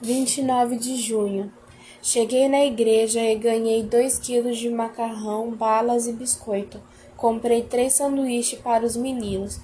[0.00, 1.52] 29 de junho.
[2.02, 6.80] Cheguei na igreja e ganhei dois quilos de macarrão, balas e biscoito.
[7.16, 9.58] Comprei três sanduíches para os meninos.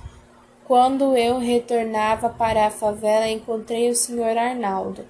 [0.64, 5.04] Quando eu retornava para a favela, encontrei o senhor Arnaldo.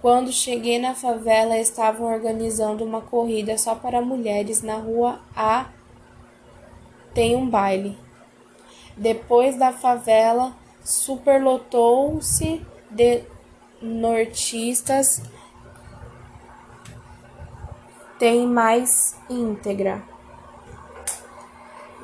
[0.00, 5.70] Quando cheguei na favela, estavam organizando uma corrida só para mulheres na rua A.
[7.12, 7.98] Tem um baile.
[8.96, 10.54] Depois da favela,
[10.84, 13.24] superlotou-se de
[13.80, 15.22] nortistas
[18.18, 20.02] tem mais íntegra.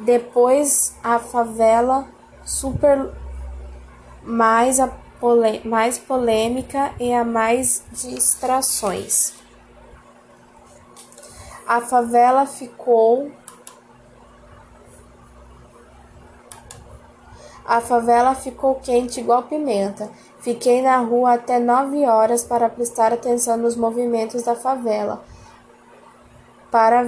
[0.00, 2.06] Depois a favela
[2.44, 3.12] super
[4.22, 4.88] mais a
[5.20, 9.34] pole, mais polêmica e a mais distrações.
[11.66, 13.30] A favela ficou
[17.64, 20.10] A favela ficou quente igual pimenta.
[20.42, 25.22] Fiquei na rua até nove horas para prestar atenção nos movimentos da favela,
[26.68, 27.06] para,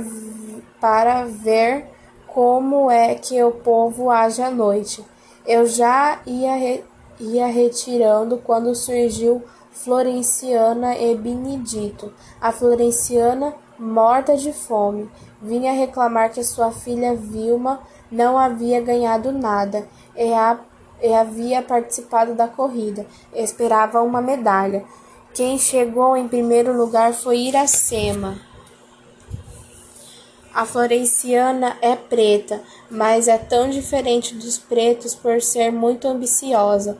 [0.81, 1.86] para ver
[2.28, 5.05] como é que o povo age à noite.
[5.45, 6.84] Eu já ia, re,
[7.19, 9.42] ia retirando quando surgiu
[9.73, 12.12] Florenciana e Benedito.
[12.41, 15.11] A Florenciana, morta de fome,
[15.42, 17.80] vinha reclamar que sua filha Vilma
[18.12, 20.56] não havia ganhado nada e, a,
[21.05, 23.06] e havia participado da corrida.
[23.34, 24.86] Esperava uma medalha.
[25.34, 28.41] Quem chegou em primeiro lugar foi Iracema.
[30.55, 36.96] A Florenciana é preta, mas é tão diferente dos pretos por ser muito ambiciosa.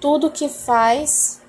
[0.00, 1.42] Tudo que faz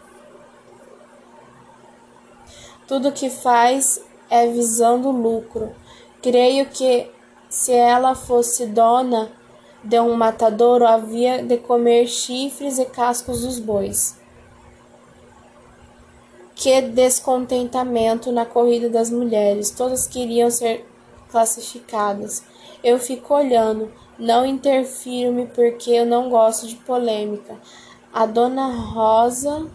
[2.87, 5.73] tudo que faz é visando lucro.
[6.21, 7.09] Creio que
[7.49, 9.31] se ela fosse dona
[9.85, 14.19] de um matadouro, havia de comer chifres e cascos dos bois.
[16.53, 20.85] Que descontentamento na corrida das mulheres, todas queriam ser
[21.29, 22.43] classificadas.
[22.83, 27.55] Eu fico olhando, não interfiro-me porque eu não gosto de polêmica.
[28.11, 29.67] A dona Rosa,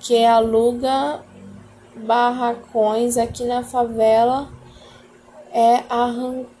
[0.00, 1.22] que aluga
[1.94, 4.48] barracões aqui na favela,
[5.52, 6.58] é arrancada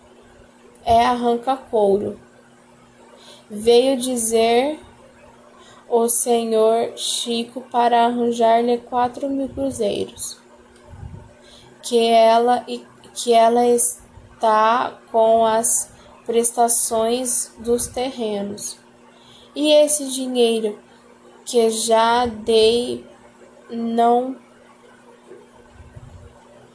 [0.88, 2.18] é arranca-couro.
[3.50, 4.78] Veio dizer
[5.88, 10.38] o senhor Chico para arranjar-lhe quatro mil cruzeiros,
[11.82, 12.66] que ela,
[13.14, 15.90] que ela está com as
[16.26, 18.78] prestações dos terrenos.
[19.54, 20.78] E esse dinheiro
[21.46, 23.06] que já dei
[23.70, 24.36] não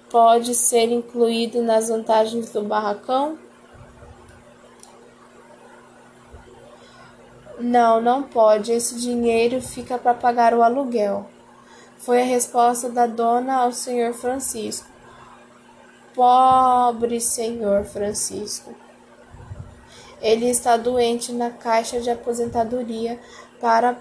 [0.09, 3.37] pode ser incluído nas vantagens do barracão?
[7.63, 8.73] Não, não pode.
[8.73, 11.25] Esse dinheiro fica para pagar o aluguel.
[11.97, 14.85] Foi a resposta da dona ao senhor Francisco.
[16.13, 18.75] Pobre senhor Francisco.
[20.21, 23.17] Ele está doente na caixa de aposentadoria
[23.61, 23.95] para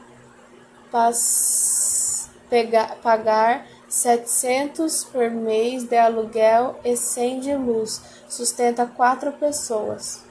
[2.50, 8.02] pegar, pagar 700 por mês de aluguel e 100 de luz.
[8.28, 10.24] Sustenta quatro pessoas.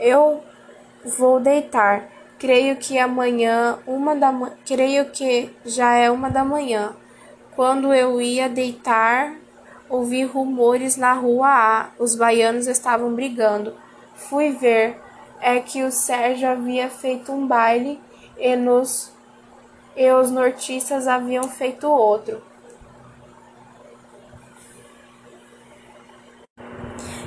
[0.00, 0.42] Eu
[1.04, 2.10] Vou deitar.
[2.38, 4.32] Creio que amanhã, uma da
[4.66, 6.94] creio que já é uma da manhã.
[7.54, 9.34] Quando eu ia deitar,
[9.88, 11.88] ouvi rumores na rua A.
[11.98, 13.74] Os baianos estavam brigando.
[14.14, 15.00] Fui ver.
[15.40, 18.00] É que o Sérgio havia feito um baile
[18.36, 19.12] e, nos,
[19.96, 22.42] e os nortistas haviam feito outro.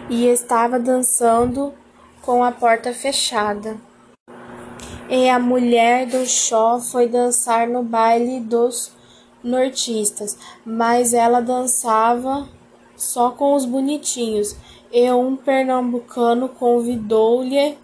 [0.10, 1.74] E estava dançando
[2.22, 3.78] com a porta fechada.
[5.10, 8.92] E a mulher do Xó foi dançar no baile dos
[9.44, 12.48] nortistas, mas ela dançava
[12.96, 14.56] só com os bonitinhos,
[14.92, 17.78] e um pernambucano convidou-lhe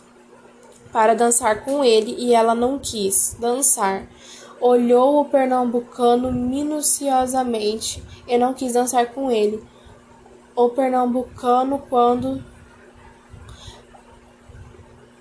[0.92, 4.08] para dançar com ele e ela não quis dançar.
[4.60, 9.64] Olhou o pernambucano minuciosamente e não quis dançar com ele.
[10.56, 12.44] O pernambucano, quando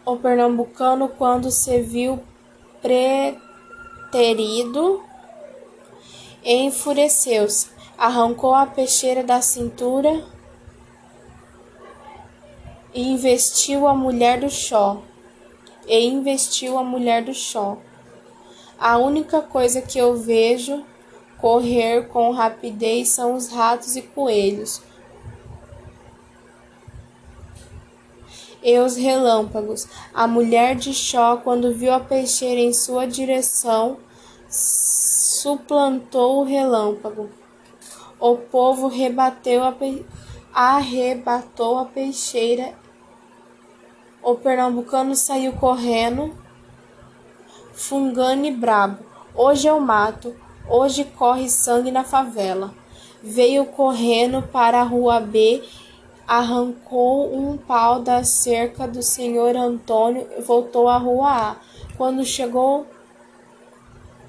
[0.07, 2.21] o pernambucano, quando se viu
[2.81, 3.43] preterido,
[6.45, 7.67] enfureceu-se,
[7.99, 10.25] arrancou a peixeira da cintura
[12.95, 15.03] e investiu a mulher do chó.
[15.89, 17.77] E investiu a mulher do chó.
[18.79, 20.85] A única coisa que eu vejo
[21.39, 24.81] correr com rapidez são os ratos e coelhos.
[28.67, 29.87] E os relâmpagos.
[30.13, 33.99] A mulher de Xó, quando viu a peixeira em sua direção,
[34.49, 37.31] suplantou o relâmpago.
[38.19, 40.05] O povo rebateu a pe...
[40.53, 42.75] arrebatou a peixeira.
[44.21, 46.37] O pernambucano saiu correndo,
[47.73, 48.99] fungando e brabo.
[49.33, 50.35] Hoje eu mato,
[50.69, 52.75] hoje corre sangue na favela.
[53.23, 55.63] Veio correndo para a rua B,
[56.27, 61.57] arrancou um pau da cerca do senhor Antônio e voltou à rua A.
[61.97, 62.87] Quando chegou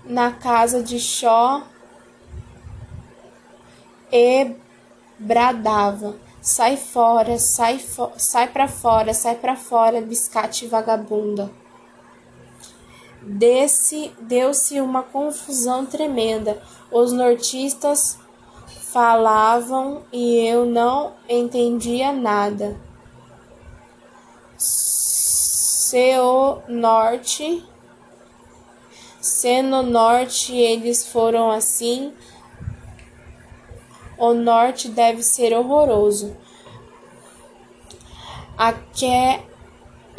[0.05, 1.63] na casa de Xó,
[4.11, 4.55] e
[5.19, 11.51] bradava: Sai fora, sai, fo sai para fora, sai para fora, biscate vagabunda.
[13.21, 16.61] Deu-se uma confusão tremenda.
[16.89, 18.17] Os nortistas
[18.91, 22.79] falavam e eu não entendia nada.
[24.57, 27.63] Se o norte,
[29.19, 32.13] se no norte eles foram assim,
[34.17, 36.35] o norte deve ser horroroso.
[38.57, 39.45] Aque...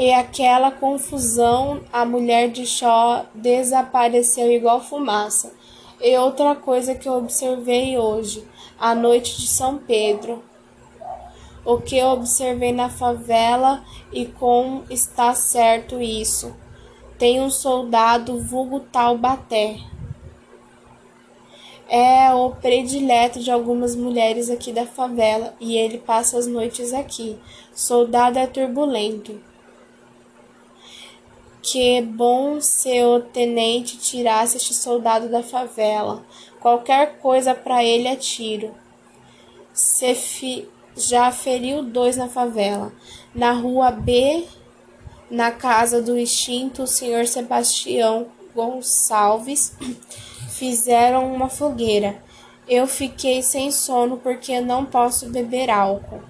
[0.00, 5.52] E aquela confusão, a mulher de Shaw desapareceu igual fumaça.
[6.00, 8.46] E outra coisa que eu observei hoje,
[8.78, 10.42] a noite de São Pedro.
[11.64, 16.54] O que eu observei na favela e como está certo isso.
[17.18, 19.80] Tem um soldado vulgo Taubaté
[21.88, 27.38] é o predileto de algumas mulheres aqui da favela e ele passa as noites aqui.
[27.72, 29.40] Soldado é turbulento.
[31.62, 36.24] Que bom se o tenente tirasse este soldado da favela.
[36.60, 38.74] Qualquer coisa para ele é tiro.
[39.72, 42.92] Se fi, já feriu dois na favela.
[43.34, 44.44] Na rua B,
[45.30, 49.76] na casa do extinto senhor Sebastião Gonçalves
[50.48, 52.22] fizeram uma fogueira.
[52.66, 56.20] Eu fiquei sem sono porque não posso beber álcool.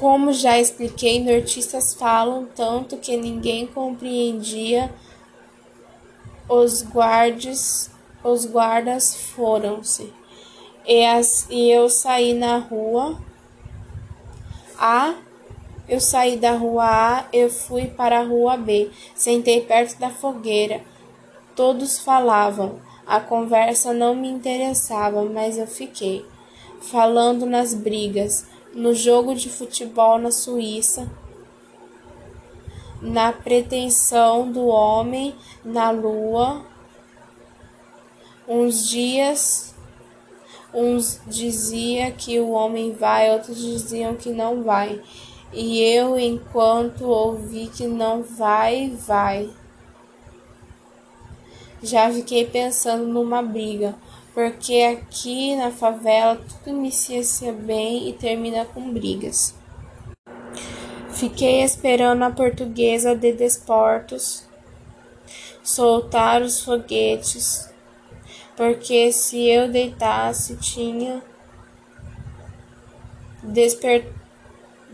[0.00, 4.90] Como já expliquei, nortistas falam tanto que ninguém compreendia.
[6.48, 7.90] Os guardas,
[8.24, 10.10] os guardas foram-se.
[10.86, 11.04] E,
[11.50, 13.20] e eu saí na rua.
[14.78, 15.16] A
[15.86, 18.90] eu saí da rua A e fui para a rua B.
[19.14, 20.80] Sentei perto da fogueira.
[21.54, 22.80] Todos falavam.
[23.06, 26.24] A conversa não me interessava, mas eu fiquei.
[26.80, 31.10] Falando nas brigas, no jogo de futebol na Suíça,
[33.00, 35.34] na pretensão do homem
[35.64, 36.64] na lua.
[38.46, 39.74] Uns dias,
[40.74, 45.00] uns diziam que o homem vai, outros diziam que não vai.
[45.52, 49.50] E eu, enquanto ouvi que não vai, vai.
[51.82, 53.94] Já fiquei pensando numa briga,
[54.34, 59.54] porque aqui na favela tudo inicia-se bem e termina com brigas.
[61.10, 64.48] Fiquei esperando a portuguesa de desportos
[65.62, 67.70] soltar os foguetes,
[68.56, 71.22] porque se eu deitasse tinha
[73.42, 74.20] despertado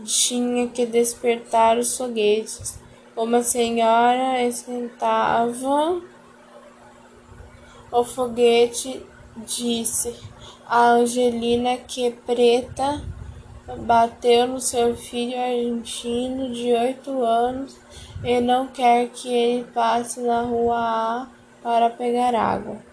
[0.03, 2.79] tinha que despertar os foguetes.
[3.15, 6.01] Uma senhora esquentava
[7.91, 9.03] o foguete,
[9.45, 10.15] disse
[10.67, 13.01] a Angelina que Preta
[13.79, 17.77] bateu no seu filho argentino de oito anos
[18.23, 21.27] e não quer que ele passe na rua A
[21.61, 22.87] para pegar água.